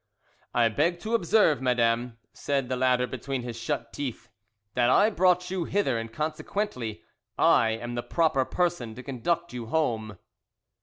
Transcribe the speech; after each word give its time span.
"I 0.55 0.67
beg 0.67 0.99
to 1.01 1.13
observe, 1.13 1.61
madam," 1.61 2.17
said 2.33 2.69
the 2.69 2.75
latter 2.75 3.05
between 3.05 3.43
his 3.43 3.55
shut 3.55 3.93
teeth, 3.93 4.29
"that 4.73 4.89
I 4.89 5.11
brought 5.11 5.51
you 5.51 5.65
hither 5.65 5.99
and 5.99 6.11
consequently 6.11 7.03
I 7.37 7.69
am 7.73 7.93
the 7.93 8.01
proper 8.01 8.43
person 8.43 8.95
to 8.95 9.03
conduct 9.03 9.53
you 9.53 9.67
home." 9.67 10.17